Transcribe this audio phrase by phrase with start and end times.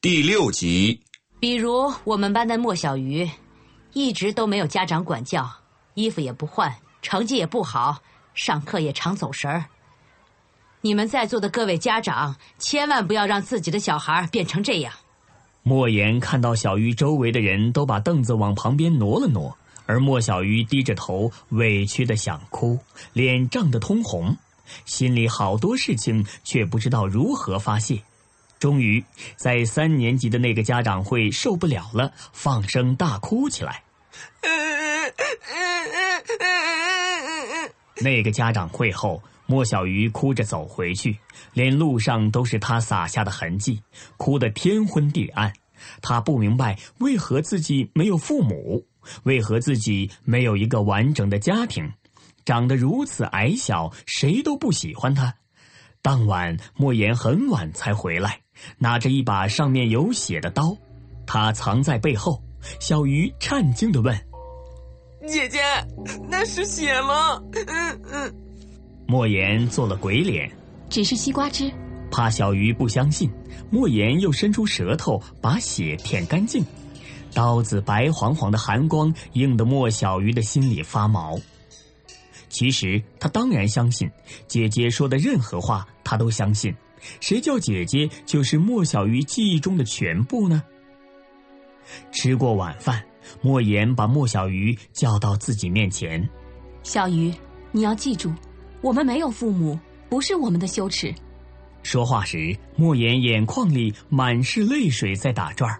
[0.00, 1.00] 第六集，
[1.40, 3.28] 比如我们班的莫小鱼，
[3.92, 5.50] 一直都没有家长管教，
[5.94, 8.00] 衣服也不换，成绩也不好，
[8.34, 9.64] 上课也常走神儿。
[10.80, 14.92] 你们在座的各位家长，千万不要让自己的小孩变成这样。
[15.64, 22.78] 莫言看到小鱼周围的人都把凳子往旁边挪了挪，而莫小鱼低着头，委屈的想哭，
[23.12, 24.36] 脸涨得通红，
[24.84, 28.00] 心里好多事情却不知道如何发泄。
[28.58, 29.04] 终于，
[29.36, 33.82] 在三年级的那个家长会受不了了，放声大哭起来。
[38.00, 41.18] 那个家长会后，莫小鱼哭着走回去，
[41.52, 43.82] 连路上都是他洒下的痕迹，
[44.16, 45.52] 哭得天昏地暗。
[46.02, 48.84] 他不明白为何自己没有父母，
[49.22, 51.92] 为何自己没有一个完整的家庭，
[52.44, 55.34] 长得如此矮小，谁都不喜欢他。
[56.02, 58.40] 当晚，莫言很晚才回来，
[58.78, 60.76] 拿着一把上面有血的刀，
[61.26, 62.42] 他藏在背后。
[62.80, 64.14] 小鱼颤惊地问。
[65.28, 65.60] 姐姐，
[66.28, 67.40] 那是血吗？
[67.52, 68.34] 嗯嗯。
[69.06, 70.50] 莫言做了鬼脸，
[70.90, 71.72] 只是西瓜汁。
[72.10, 73.30] 怕小鱼不相信，
[73.70, 76.64] 莫言又伸出舌头把血舔干净。
[77.32, 81.38] 刀子白晃晃的寒光映得莫小鱼的心里发毛。
[82.48, 84.10] 其实他当然相信
[84.46, 86.74] 姐姐说的任何话，他都相信。
[87.20, 90.62] 谁叫姐姐就是莫小鱼记忆中的全部呢？
[92.12, 93.02] 吃过晚饭。
[93.42, 96.26] 莫言把莫小鱼叫到自己面前，
[96.82, 97.30] 小鱼，
[97.72, 98.32] 你要记住，
[98.80, 99.78] 我们没有父母，
[100.08, 101.14] 不是我们的羞耻。
[101.82, 105.78] 说话时，莫言眼眶里满是泪水在打转儿。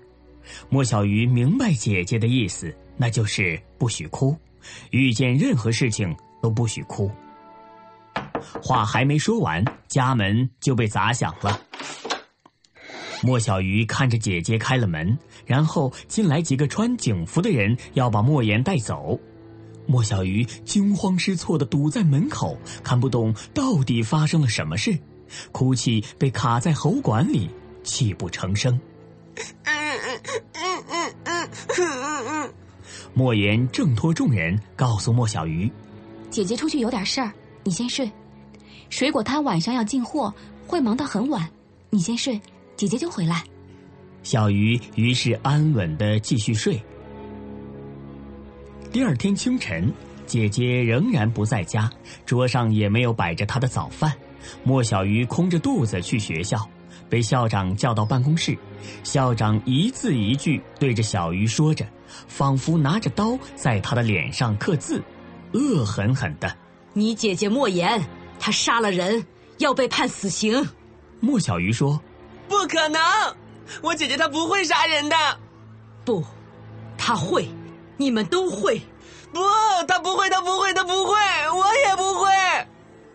[0.69, 4.37] 莫小鱼明白姐姐的意思，那就是不许哭，
[4.91, 7.11] 遇见任何事情都不许哭。
[8.63, 11.61] 话还没说完，家门就被砸响了。
[13.23, 19.19] 莫小鱼看着姐姐开了门，然后进来几个穿警服的人要把莫言带走。
[19.87, 24.97] 莫小鱼惊慌失措的堵在门口，看不懂到底发生了什么事，
[25.51, 27.51] 哭泣被卡在喉管里，
[27.83, 28.79] 泣不成声。
[33.15, 35.71] 莫言挣脱众人，告诉莫小鱼
[36.31, 37.33] ：“姐姐出去有点事儿，
[37.65, 38.09] 你先睡。
[38.91, 40.33] 水果摊晚上要进货，
[40.67, 41.49] 会忙到很晚，
[41.91, 42.41] 你先睡。”
[42.77, 43.43] 姐姐就回来，
[44.23, 46.81] 小鱼于是安稳的继续睡。
[48.93, 49.93] 第二天清晨，
[50.27, 51.91] 姐姐仍然不在家，
[52.25, 54.13] 桌上也没有摆着她的早饭。
[54.63, 56.57] 莫小鱼空着肚子去学校，
[57.09, 58.57] 被校长叫到办公室。
[59.03, 61.85] 校长一字一句对着小鱼说着，
[62.29, 65.03] 仿佛拿着刀在他的脸上刻字，
[65.53, 66.57] 恶狠狠的
[66.95, 68.01] ：“你姐姐莫言，
[68.39, 69.27] 她杀了人，
[69.59, 70.69] 要被判死刑。”
[71.21, 72.01] 莫小鱼说。
[72.49, 73.01] 不可能，
[73.83, 75.17] 我姐姐她不会杀人的。
[76.05, 76.25] 不，
[76.97, 77.49] 她会，
[77.97, 78.81] 你们都会。
[79.33, 79.41] 不，
[79.87, 81.15] 她不会，她不会，她不会，
[81.51, 82.31] 我也不会。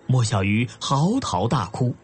[0.05, 1.95] 莫小鱼嚎啕大哭。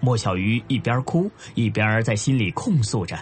[0.00, 3.18] 莫小鱼一边哭一边在心里控诉着：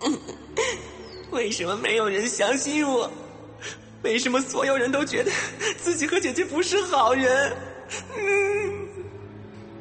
[1.30, 3.10] 为什么没有人相信我？
[4.08, 5.30] 为什么所有人都觉得
[5.76, 7.52] 自己和姐姐不是好人？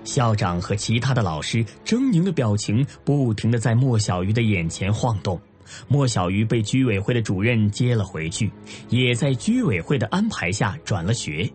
[0.03, 5.39] 校长和其他的老师狰狞的表情不停的在莫小鱼的眼前晃动。
[5.87, 8.51] 莫小鱼被居委会的主任接了回去，
[8.89, 11.49] 也在居委会的安排下转了学。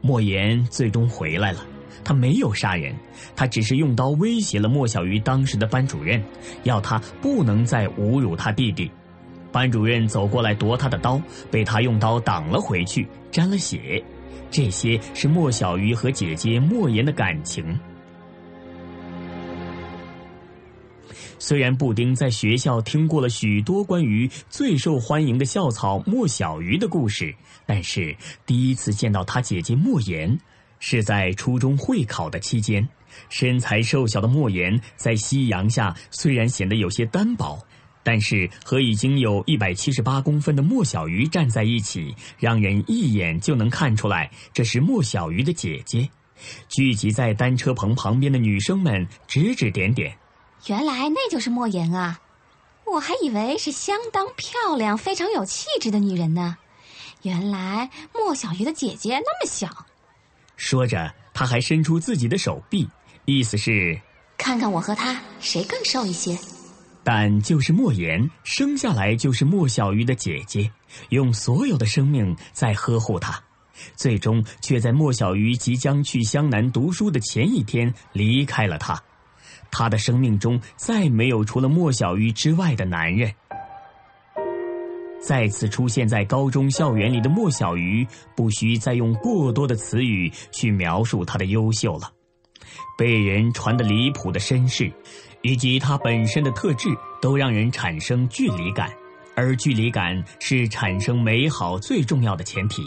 [0.00, 1.66] 莫言最终回来了，
[2.02, 2.96] 他没有杀人，
[3.36, 6.22] 他只是用刀威胁了莫小鱼当时的班主任，
[6.62, 8.90] 要他不能再侮辱他弟弟。
[9.52, 11.20] 班主任走过来夺他的刀，
[11.50, 14.02] 被他用刀挡了回去，沾了血。
[14.50, 17.78] 这些是莫小鱼和姐姐莫言的感情。
[21.38, 28.14] 虽然布丁在学校听过了许多关于最受欢迎的校草莫小鱼的故事，但是
[28.44, 30.38] 第一次见到他姐姐莫言，
[30.80, 32.86] 是在初中会考的期间。
[33.28, 37.58] 身材瘦小的莫言在夕阳下虽然显得有些单薄，
[38.02, 46.08] 但是和已经有一百七十八公分的莫小鱼站在一起，让人一眼就能看出来这是莫小鱼的姐姐。
[46.68, 50.16] 聚集在单车棚旁边的女生们指指点点，
[50.66, 52.18] 原来那就是莫言啊！
[52.86, 56.56] 我还以为是相当漂亮、非常有气质的女人呢。
[57.22, 59.68] 原来莫小鱼的姐姐那么小。
[60.56, 62.88] 说着，他还伸出自己的手臂，
[63.26, 64.00] 意思是
[64.38, 66.38] 看看我和她谁更瘦一些。
[67.02, 70.70] 但就是莫言生下来就是莫小鱼的姐姐，
[71.08, 73.42] 用所有的生命在呵护她。
[73.96, 79.02] 最终却在莫小鱼即将去湘南读书的前一天离开了他，
[79.70, 83.32] 他的生命中再没有除了莫小鱼之外的男人。
[85.18, 88.06] 再次出现在高中校园里的莫小鱼，
[88.36, 92.12] 不需再用过多的词语去描述他的优秀了。
[92.98, 94.92] 被人传得离谱的身世，
[95.42, 96.88] 以及它本身的特质，
[97.20, 98.90] 都让人产生距离感，
[99.34, 102.82] 而距离感是产生美好最重要的前提。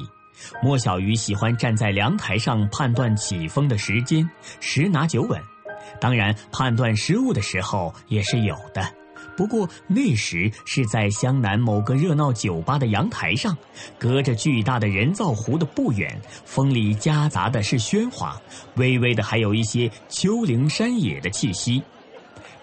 [0.61, 4.29] 莫小鱼喜欢站在阳台上判断起风的时间，
[4.59, 5.41] 十拿九稳。
[5.99, 8.83] 当然，判断失误的时候也是有的。
[9.37, 13.55] 不过那时是在湘南某个热闹酒吧的阳台上，
[13.97, 18.39] 隔着巨大的人造湖的不远，风里夹杂的是喧哗，
[18.75, 21.81] 微微的还有一些丘陵山野的气息。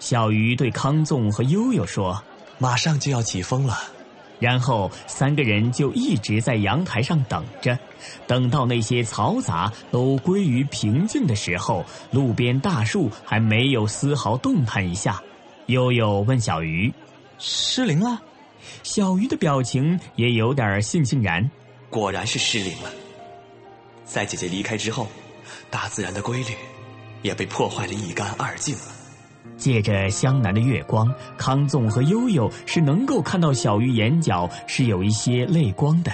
[0.01, 2.21] 小鱼对康纵和悠悠说
[2.57, 3.77] ：“马上就要起风了。”
[4.41, 7.77] 然后三个人就一直在阳台上等着，
[8.25, 15.21] 等到那些嘈杂都归于平静的时候，路边大树还没有丝毫动弹一下。
[15.67, 16.91] 悠悠问小鱼
[17.37, 18.19] ：“失灵了？”
[18.81, 21.51] 小鱼的表情也有点悻悻然
[21.91, 22.89] ：“果然是失灵了。
[24.03, 25.07] 在姐姐离开之后，
[25.69, 26.55] 大自然的规律
[27.21, 28.81] 也被破坏的一干二净了。”
[29.61, 36.11] 借着湘南的月光，康纵和悠悠是能够看到小鱼眼角是有一些泪光的。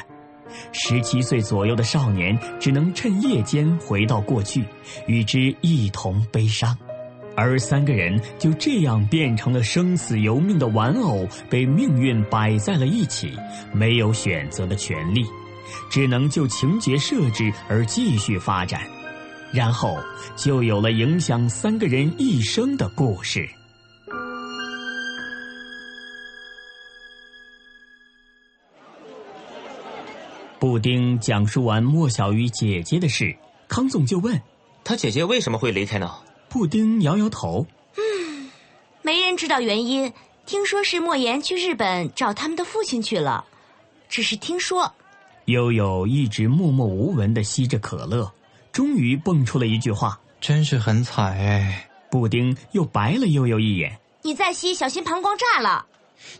[0.73, 4.65] 十七岁左右的少年只能趁夜间回到过去，
[5.05, 6.77] 与之一同悲伤，
[7.35, 13.31] 而三个人就这样变成了生死由命的玩偶，被命运摆在了一起，
[13.73, 15.25] 没有选择的权利，
[15.89, 18.81] 只能就情节设置而继续发展。
[19.51, 19.97] 然后
[20.35, 23.49] 就有了影响三个人一生的故事。
[30.59, 33.35] 布丁讲述完莫小鱼姐姐的事，
[33.67, 34.41] 康总就问
[34.83, 36.11] ：“他姐姐为什么会离开呢？”
[36.49, 37.65] 布丁摇摇头
[37.95, 38.49] ：“嗯，
[39.01, 40.11] 没人知道原因。
[40.45, 43.45] 听说是莫言去日本找他们的父亲去了，
[44.09, 44.91] 只是听说。”
[45.45, 48.31] 悠悠一直默默无闻的吸着可乐。
[48.77, 55.83] 终于蹦出了一句话：“真是很惨哎！”布丁又白了悠悠一眼：“你再吸，小心膀胱炸了！”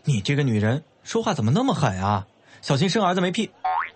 [0.06, 2.24] 你这个女人说话怎么那么狠啊？
[2.62, 3.50] 小心生儿子没屁！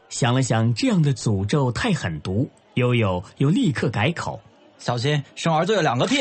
[0.08, 4.40] 想了想，这样的诅咒太狠毒，悠悠又立刻改口
[4.76, 6.16] ：“小心生儿子有两个屁！”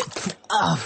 [0.48, 0.78] 啊！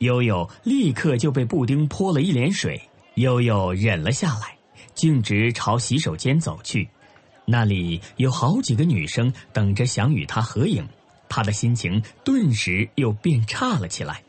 [0.00, 2.78] 悠悠立刻就被布丁泼了一脸水，
[3.14, 4.54] 悠悠忍了下来，
[4.94, 6.86] 径直朝洗手间走去。
[7.46, 10.88] 那里有好几个女生等着想与他合影，
[11.28, 14.22] 他的心情顿时又变差了起来。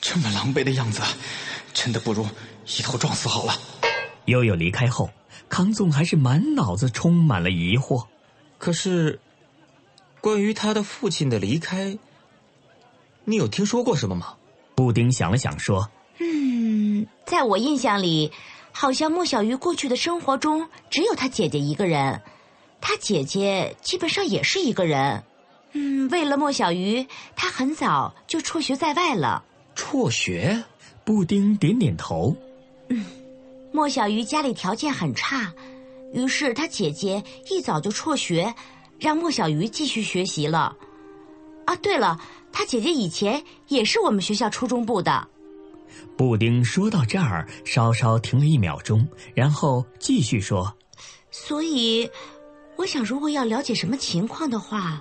[0.00, 1.02] 这么狼狈的样子，
[1.74, 2.26] 真的不如
[2.66, 3.54] 一头撞死好了。
[4.24, 5.10] 悠悠离开后，
[5.48, 8.06] 康纵还是满脑子充满了疑惑。
[8.58, 9.20] 可是，
[10.20, 11.98] 关于他的父亲的离开，
[13.24, 14.34] 你有听说过什么吗？
[14.74, 18.32] 布丁想了想说：“嗯，在我印象里，
[18.72, 22.22] 好像莫小鱼过去的生活中只有他姐姐一个人。”
[22.84, 25.22] 他姐姐基本上也是一个人，
[25.70, 29.44] 嗯，为了莫小鱼，他很早就辍学在外了。
[29.76, 30.62] 辍学？
[31.04, 32.36] 布丁点点头。
[32.88, 33.06] 嗯，
[33.72, 35.54] 莫小鱼家里条件很差，
[36.12, 38.52] 于是他姐姐一早就辍学，
[38.98, 40.76] 让莫小鱼继续学习了。
[41.64, 42.20] 啊，对了，
[42.52, 45.28] 他姐姐以前也是我们学校初中部的。
[46.16, 50.76] 布丁说到这儿，稍稍停了一秒钟，然后继续说
[51.30, 52.10] ：“所以。”
[52.76, 55.00] 我想，如果要了解什么情况的话，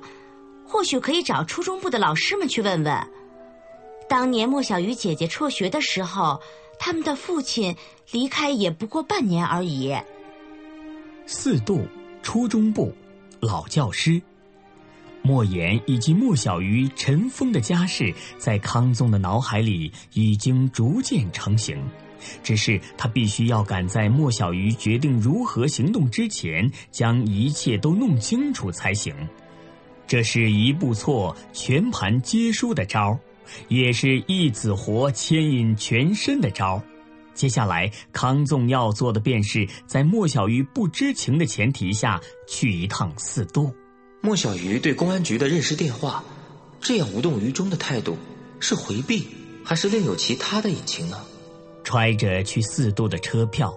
[0.67, 3.07] 或许可以找初中部的老师们去问问。
[4.07, 6.39] 当年莫小鱼姐姐辍学的时候，
[6.77, 7.75] 他们的父亲
[8.11, 9.95] 离开也不过半年而已。
[11.25, 11.87] 四度
[12.21, 12.93] 初中部
[13.39, 14.21] 老教师
[15.21, 21.81] 莫言以及莫小鱼尘封的家世，在康宗的脑海里已经逐渐成型。
[22.43, 29.13] 只是他必须要赶在莫小鱼决定如何行动之前，将一切都弄清楚才行。
[30.07, 33.17] 这是一步错全盘皆输的招
[33.69, 36.83] 也是一子活牵引全身的招
[37.33, 43.73] 接下来，康纵要做的便是在莫小鱼不知情的前提下去一趟四渡。
[44.19, 46.23] 莫小鱼对公安局的认识电话，
[46.81, 48.17] 这样无动于衷的态度，
[48.59, 49.25] 是回避
[49.63, 51.17] 还是另有其他的隐情呢？
[51.83, 53.73] 揣着去四渡的车票，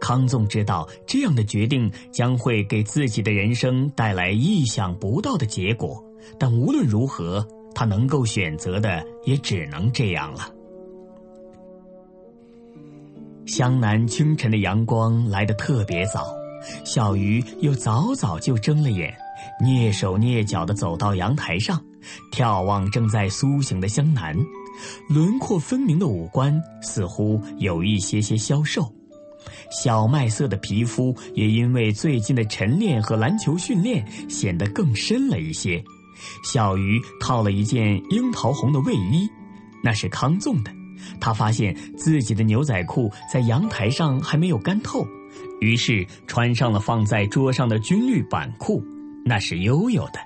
[0.00, 6.02] 康纵知道这样的决定将会给自己的人生带来意想不到的结果，
[6.38, 10.52] 但无论如何，他能够选择的也只能这样了。
[13.46, 16.26] 湘南清晨的阳光来得特别早，
[16.84, 19.14] 小鱼又早早就睁了眼，
[19.64, 21.82] 蹑手蹑脚的走到阳台上，
[22.30, 24.36] 眺望正在苏醒的湘南，
[25.08, 28.92] 轮廓分明的五官似乎有一些些消瘦，
[29.70, 35.82] 小麦色的皮肤也因为最近的晨练和篮球训练显得更深了一些。
[36.42, 39.28] 小鱼套了一件樱桃红的卫衣，
[39.82, 40.72] 那是康纵的。
[41.20, 45.06] 他发现自己的牛仔裤在阳台上还没有干透，
[45.60, 48.82] 于是穿上了放在桌上的军绿板裤，
[49.24, 50.18] 那是悠悠的。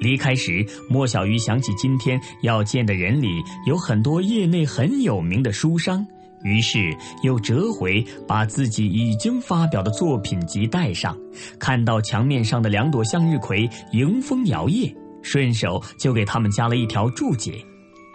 [0.00, 6.04] 离开时，莫小鱼想起今天要见的人里有很多业内很有名的书商，
[6.42, 11.16] 于是又折回把自己已经发表的作品集带上。
[11.58, 17.62] 看到墙面上的两朵向日葵迎风摇曳，顺手就给他们加了一条注解。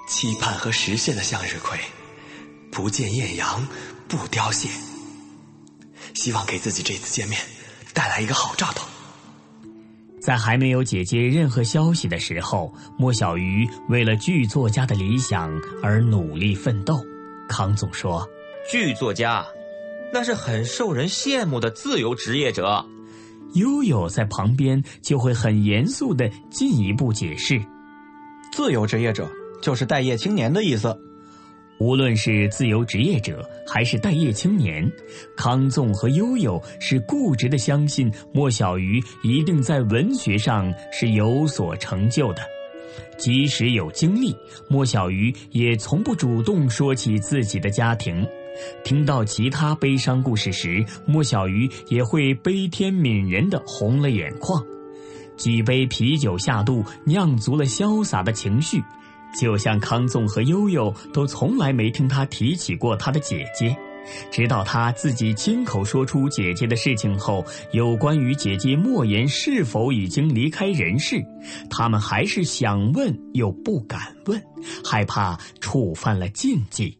[0.08, 1.78] 期盼和实现的向日葵，
[2.72, 3.68] 不见艳阳
[4.08, 4.70] 不凋谢。
[6.16, 7.40] 希望给自己这次见面
[7.94, 8.95] 带来一个好兆头。
[10.26, 17.00] 在还没有姐姐任何消息的时候，莫小鱼为了剧作家的理想而努力奋斗。
[17.48, 18.28] 康总说
[18.68, 19.46] ：“剧作家，
[20.12, 22.84] 那是很受人羡慕的自由职业者。”
[23.54, 27.64] 悠悠在旁边就会很严肃的进一步解释
[28.52, 31.00] ：“自由职业者。”就是待业青年的意思。
[31.78, 34.90] 无论是自由职业者还是待业青年，
[35.36, 42.42] 康纵和悠悠是固执的相信莫小鱼一定在文学上是有所成就的。
[43.18, 44.36] 即使有经历，
[44.70, 48.26] 莫小鱼也从不主动说起自己的家庭。
[48.86, 54.64] 听到其他悲伤故事时，莫小鱼也会悲天悯人的红了眼眶。
[55.36, 58.82] 几杯啤酒下肚，酿足了潇洒的情绪。
[59.40, 63.76] 就像康纵和悠悠都从来没听他提起过他的姐姐，
[64.32, 71.24] 直到他自己亲口说出姐姐的事情后，有关于姐姐莫言是否已经离开人世，
[71.70, 74.42] 他们还是想问又不敢问，
[74.84, 76.98] 害怕触犯了禁忌。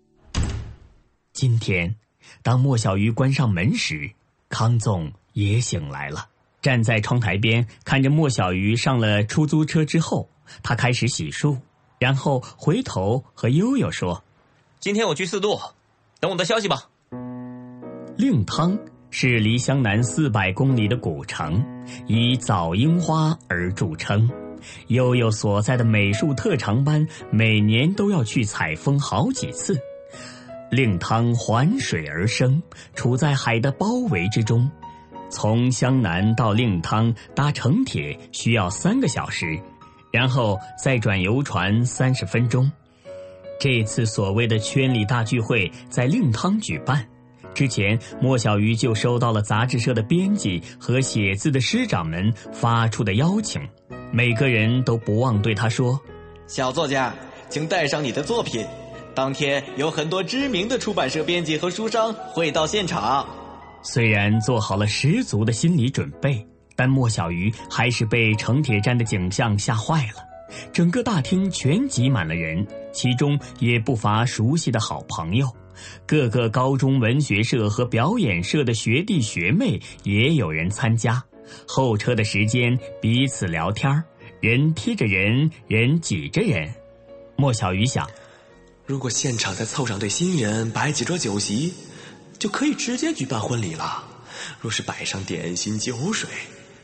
[1.32, 1.96] 今天，
[2.42, 4.10] 当莫小鱼关上门时，
[4.50, 6.28] 康纵也醒来了，
[6.62, 10.30] 站在窗台边看着莫小鱼上了出租车之后，
[10.64, 11.58] 他开始洗漱。
[12.06, 14.24] 然后回头和悠悠说
[14.80, 15.60] ：“今天我去四渡，
[16.20, 16.88] 等我的消息吧。”
[18.16, 18.78] 令汤
[19.10, 21.66] 是离湘南四百公里的古城，
[22.06, 24.30] 以早樱花而著称。
[24.90, 29.76] 悠悠所在的美术特长班每年都要去采风好几次。
[30.70, 32.62] 令汤环水而生，
[32.94, 34.70] 处在海的包围之中。
[35.32, 39.60] 从湘南到令汤搭城铁需要三个小时。
[40.12, 42.72] 然后再转游船三十分钟。
[43.60, 47.08] 这次所谓的圈里大聚会在令汤举办
[47.54, 53.62] 之前，莫小鱼就收到了杂志社的编辑和写字的师长们发出的邀请，
[54.12, 55.98] 每个人都不忘对他说
[56.48, 57.16] ：“小作家，
[57.48, 58.66] 请带上你的作品。
[59.14, 63.26] 当天有很多知名的出版社编辑和书商会到现场。”
[63.82, 66.46] 虽然做好了十足的心理准备。
[66.76, 70.24] 但莫小鱼还是被城铁站的景象吓坏了，
[70.74, 75.48] 整个大厅全挤满了人，其中也不乏熟悉的好朋友，
[76.06, 81.24] 各个高中文学社和表演社的学弟学妹也有人参加。
[81.68, 84.04] 候车的时间，彼此聊天
[84.42, 86.74] 人贴着人，人挤着人。
[87.36, 88.10] 莫小鱼想，
[88.86, 91.74] 如果现场再凑上对新人，摆几桌酒席，
[92.40, 94.04] 就可以直接举办婚礼了。
[94.60, 96.30] 若是摆上点心酒水。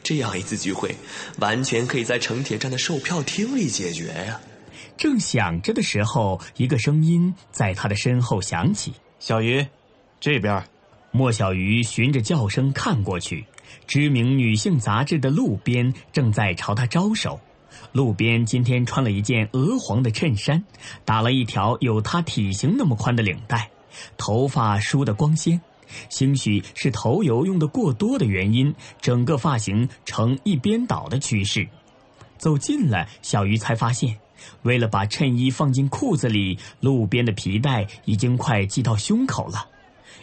[0.03, 0.95] 这样一次聚会，
[1.39, 4.39] 完全可以在城铁站的售票厅里解决呀！
[4.97, 9.65] 正想着的时候，一个声音在他的身后响起：“小鱼，
[10.19, 10.63] 这边。”
[11.13, 13.45] 莫小鱼循着叫声看过去，
[13.85, 17.39] 知名女性杂志的路边正在朝他招手。
[17.91, 20.63] 路边今天穿了一件鹅黄的衬衫，
[21.03, 23.69] 打了一条有他体型那么宽的领带，
[24.17, 25.59] 头发梳得光鲜。
[26.09, 31.67] 兴许是头油用的过多的原因，整个发型呈一边倒的趋势。
[32.37, 34.17] 走近了，小鱼才发现，
[34.63, 39.67] 为了把衬衣放进裤子里，路边的皮带已经快系到胸口了。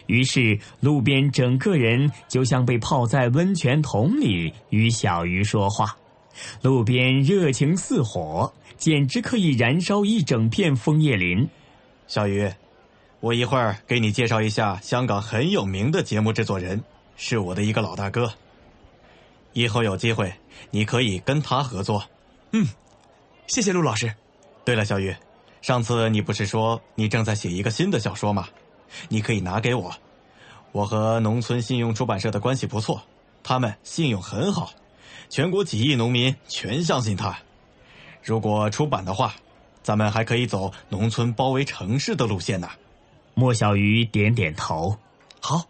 [0.07, 5.95] 于是，路边整个人就像被泡在温泉桶里，与小鱼说话。
[6.61, 11.47] 路边热情似火，简直可以燃烧一整片枫叶林。
[12.07, 12.49] 小鱼，
[13.21, 16.81] 我一会儿给你介绍一下香港很有名的节目制作人，
[17.17, 18.31] 是我的一个老大哥。
[19.51, 20.33] 以后有机会，
[20.71, 22.05] 你可以跟他合作。
[22.51, 22.65] 嗯，
[23.47, 24.13] 谢谢陆老师。
[24.63, 25.13] 对了，小雨，
[25.61, 28.47] 上次你不是说你正在写一个新的小说吗？
[29.09, 29.93] 你可以拿给我。
[30.71, 33.01] 我和农村信用出版社的关系不错，
[33.43, 34.71] 他们信用很好，
[35.27, 37.37] 全国几亿农民全相信他。
[38.23, 39.35] 如果出版的话，
[39.83, 42.69] 咱们还可以走农村包围城市的路线呢。
[43.39, 44.97] 莫小鱼点点头，
[45.39, 45.65] 好，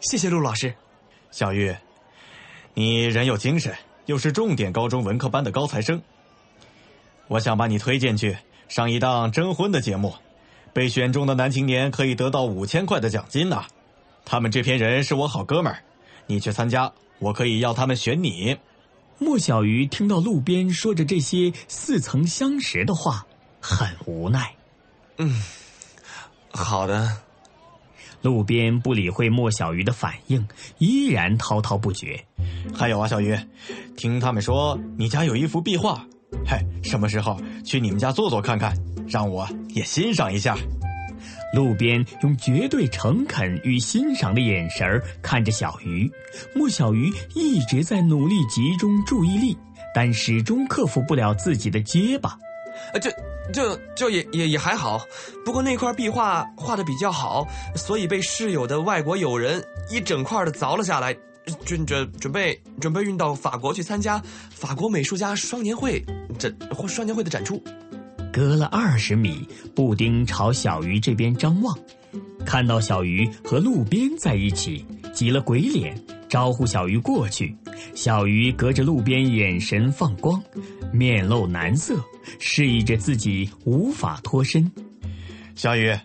[0.00, 0.72] 谢谢陆老师。
[1.32, 1.74] 小玉，
[2.72, 3.74] 你人有精神，
[4.06, 6.00] 又是重点高中文科班的高材生，
[7.26, 10.14] 我想把你推荐去上一档征婚的节目，
[10.72, 13.64] 被选中的男青年可以得到五千块的奖金呢。
[14.24, 15.82] 他们这批人是我好哥们儿，
[16.28, 18.56] 你去参加，我可以要他们选你。
[19.18, 23.26] 莫小鱼听到路边说着这些似曾相识的话，
[23.60, 24.54] 很无奈。
[25.18, 25.42] 嗯，
[26.54, 27.08] 好的。
[28.22, 32.24] 路边不理会莫小鱼的反应，依然滔滔不绝。
[32.74, 33.38] 还有啊，小鱼，
[33.98, 36.02] 听他们说你家有一幅壁画，
[36.46, 38.74] 嘿，什么时候去你们家坐坐看看，
[39.06, 40.56] 让我也欣赏一下。
[41.52, 46.10] 路边用绝对诚恳与欣赏的眼神看着小鱼，
[46.54, 49.54] 莫小鱼一直在努力集中注意力，
[49.94, 52.30] 但始终克服不了自己的结巴。
[52.94, 53.14] 啊，这。
[53.52, 55.04] 就就也也也还好，
[55.44, 57.46] 不过那块壁画画的比较好，
[57.76, 61.14] 所以被室友的外国友人一整块的凿了下来，
[61.64, 66.04] 准准准备准备运到法国去参加法国美术家双年会
[66.38, 67.62] 展或双年会的展出。
[68.32, 69.46] 隔了二十米，
[69.76, 71.78] 布丁朝小鱼这边张望，
[72.44, 75.96] 看到小鱼和路边在一起，挤了鬼脸，
[76.34, 77.56] 招呼小鱼过去。
[77.94, 80.42] 小鱼隔着路边，眼神放光，
[80.92, 81.94] 面露难色。
[82.40, 84.68] 示意着自己无法脱身，
[85.54, 85.96] 小雨，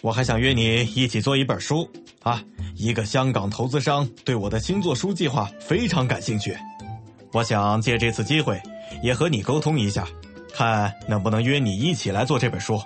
[0.00, 1.86] 我还想约你一起做一本书
[2.22, 2.42] 啊！
[2.76, 6.56] 一个香港投资商对我的星座书计划非常感兴趣，
[7.34, 8.58] 我想借这次机会
[9.02, 10.08] 也和你沟通一下，
[10.54, 12.80] 看能不能约你一起来做这本书。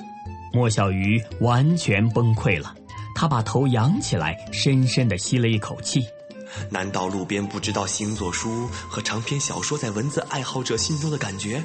[0.53, 2.75] 莫小鱼完全崩溃了，
[3.15, 6.05] 他把头扬起来，深深的吸了一口气。
[6.71, 11.63] 难道路边不知道星座书和长篇小说在文字爱好者心中的感觉？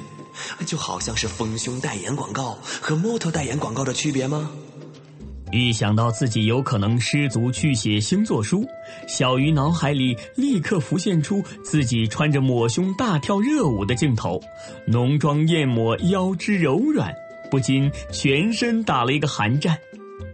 [0.66, 4.50] 就好像是丰胸代言广告和模特代言广告的区别吗？
[5.50, 8.66] 一想到自己有可能失足去写星座书，
[9.08, 14.38] 小鱼脑海里立刻浮现出自己穿着抹胸大跳热舞的镜头，
[14.86, 17.14] 浓妆艳抹，腰肢柔软，
[17.50, 19.78] 不禁全身打了一个寒战。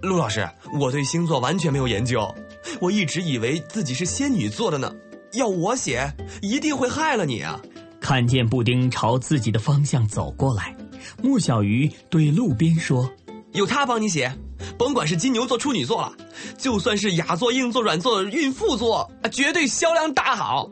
[0.02, 0.46] 陆老师，
[0.80, 2.34] 我对星座完全没有研究，
[2.80, 4.92] 我一直以为自己是仙女座的呢。
[5.32, 7.60] 要我写，一定会害了你啊！
[8.00, 10.76] 看见布丁朝自己的方向走过来，
[11.22, 13.10] 莫小鱼对路边说
[13.52, 14.32] ：“有他帮你写，
[14.78, 16.12] 甭管是金牛座、处女座了，
[16.56, 20.68] 就算是雅座、硬座、软座、孕妇座，绝对销量大好。”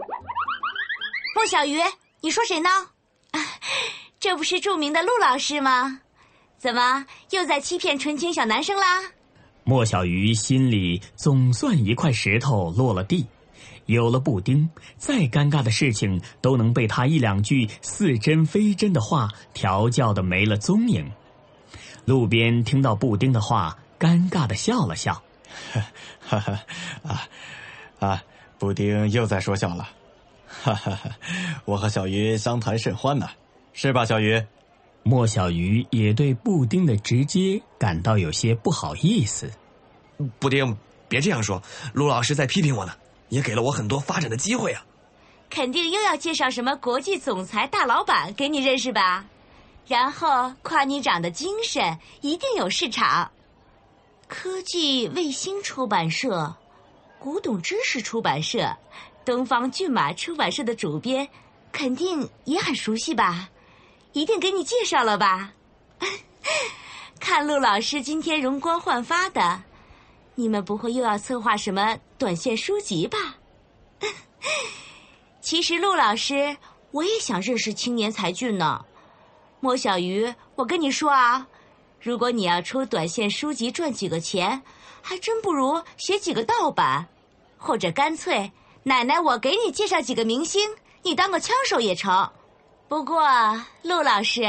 [1.34, 1.80] 莫小鱼，
[2.20, 2.68] 你说谁呢？
[4.20, 6.00] 这不是著名的陆老师吗？
[6.56, 9.02] 怎么又在欺骗纯情小男生啦？
[9.64, 13.26] 莫小鱼心里总算一块石头落了地。
[13.86, 21.10] 有了布丁，再尴尬的事情都能被他一两句似真非真的话调教的没了踪影。
[22.04, 25.20] 路边听到布丁的话，尴尬的笑了笑，
[26.20, 26.60] 哈哈，
[27.02, 27.22] 啊
[27.98, 28.22] 啊，
[28.58, 29.88] 布丁又在说笑了，
[30.48, 31.10] 哈哈哈，
[31.64, 33.28] 我和小鱼相谈甚欢呢，
[33.72, 34.42] 是吧，小鱼？
[35.02, 39.50] 莫小鱼也对布丁的直接感到有些不好意思。
[40.38, 40.76] 布丁，
[41.08, 41.62] 别这样说，
[41.92, 42.92] 陆老师在批评我呢。
[43.28, 44.84] 也给了我很多发展的机会啊！
[45.48, 49.24] 肯定又要介绍什么国际总裁大老板给你认识吧？
[49.86, 53.32] 然后夸你长得精神，一定有市场。
[54.28, 56.54] 科技卫星出版社、
[57.18, 58.76] 古董知识出版社、
[59.24, 61.26] 东方骏马出版社的主编，
[61.72, 63.48] 肯定也很熟悉吧？
[64.12, 65.52] 一定给你介绍了吧？
[67.18, 69.62] 看陆老师今天容光焕发的。
[70.34, 73.36] 你们不会又要策划什么短线书籍吧？
[75.40, 76.56] 其实陆老师，
[76.90, 78.84] 我也想认识青年才俊呢。
[79.60, 81.46] 莫小鱼，我跟你说啊，
[82.00, 84.62] 如果你要出短线书籍赚几个钱，
[85.00, 87.06] 还真不如写几个盗版，
[87.58, 88.50] 或者干脆
[88.82, 90.68] 奶奶我给你介绍几个明星，
[91.02, 92.28] 你当个枪手也成。
[92.92, 93.22] 不过
[93.82, 94.42] 陆老师，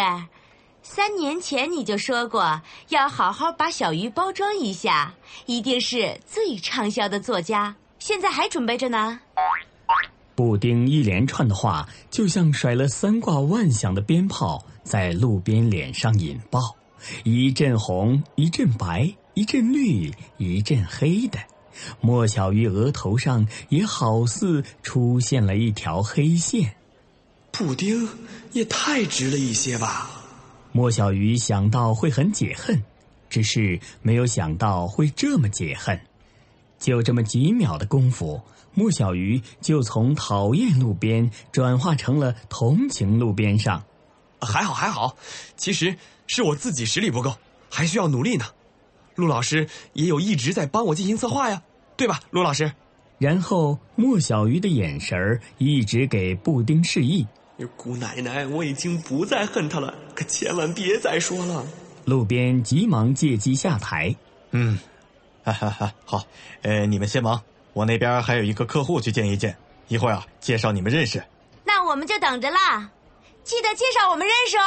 [0.82, 5.13] 三年前你就说过要好好把小鱼包装一下，
[5.45, 7.73] 一定是最畅销的作家。
[7.99, 9.17] 现在还准备着呢。
[10.36, 16.60] 布丁一连串的话，就像甩了三挂万响的鞭炮，在路边脸上引爆，
[17.23, 21.39] 一阵红，一阵白，一阵绿，一阵黑的。
[22.01, 26.75] 莫小鱼额头上也好似出现了一条黑线。
[27.56, 28.10] 布丁
[28.52, 30.10] 也太直了一些吧？
[30.72, 32.84] 莫小鱼想到会很解恨，
[33.30, 36.02] 只是没有想到会这么解恨。
[36.80, 38.42] 就这么几秒的功夫，
[38.74, 43.84] 莫小鱼就从讨厌路边转化成了同情路边上。
[44.42, 45.16] 还好还好，
[45.56, 47.36] 其实是我自己实力不够，
[47.70, 48.46] 还需要努力呢。
[49.13, 51.62] 陆老师也有一直在帮我进行策划呀，
[51.96, 52.74] 对吧，陆老师？
[53.20, 57.28] 然后莫小鱼的眼神儿一直给布丁示意。
[57.78, 61.66] 姑奶奶，我已经不再恨他了，可千万别再说了。
[62.06, 64.16] 路边急忙借机下台。
[64.52, 64.80] 嗯。
[65.46, 66.24] 哈哈哈，好，
[66.62, 67.42] 呃，你们先忙，
[67.74, 69.54] 我那边还有一个客户去见一见，
[69.89, 71.22] 一会儿啊，介绍你们认识。
[71.66, 72.89] 那我们就等着啦，
[73.44, 74.63] 记得介绍我们认识哦。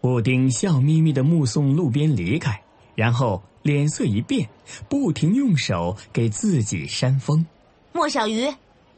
[0.00, 2.62] 布丁笑眯眯的目送路边离开，
[2.94, 4.48] 然后脸色一变，
[4.88, 7.44] 不停用手给自己扇风。
[7.92, 8.46] 莫小鱼，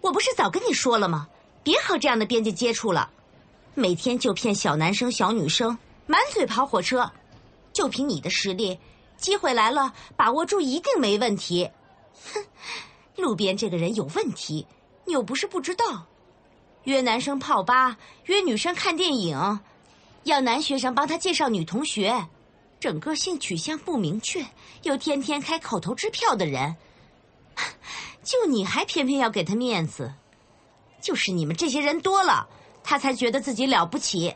[0.03, 1.27] 我不是早跟你说了吗？
[1.63, 3.11] 别和这样的编辑接触了，
[3.75, 7.11] 每天就骗小男生小女生，满嘴跑火车，
[7.73, 8.79] 就凭你的实力。
[9.17, 11.69] 机会来了，把握住一定没问题。
[12.33, 12.45] 哼，
[13.17, 14.67] 路边这个人有问题，
[15.05, 16.07] 你又不是不知道。
[16.85, 19.61] 约男生泡吧，约女生看电影，
[20.23, 22.29] 要男学生帮他介绍女同学，
[22.79, 24.47] 整个性取向不明确，
[24.85, 26.77] 又天天开口头支票的人，
[28.23, 30.15] 就你还偏偏要给他面子，
[31.01, 32.47] 就是你们这些人多了，
[32.83, 34.35] 他才觉得自己了不起。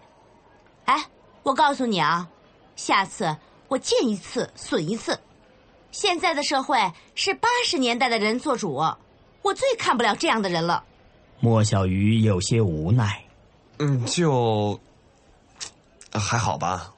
[0.85, 1.07] 哎，
[1.42, 2.29] 我告诉你啊，
[2.77, 3.37] 下次。
[3.68, 5.18] 我见一次损一次，
[5.92, 6.77] 现在的社会
[7.14, 8.75] 是八十年代的人做主，
[9.40, 10.85] 我最看不了这样的人了。
[11.40, 13.25] 莫小鱼有些无奈，
[13.79, 14.79] 嗯，就
[16.12, 16.92] 还好吧。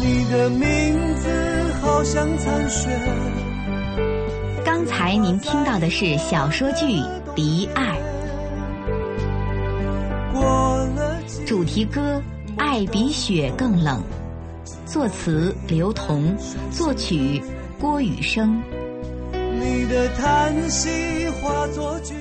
[0.00, 2.88] 你的名字好像残雪。
[4.64, 6.86] 刚才您听到的是小说剧
[7.36, 7.96] 《离爱》，
[11.50, 12.22] 主题歌
[12.60, 14.00] 《爱比雪更冷》。
[14.88, 16.36] 作词刘同，
[16.70, 17.42] 作曲
[17.80, 18.62] 郭雨生。
[19.32, 22.14] 你的叹息化作句。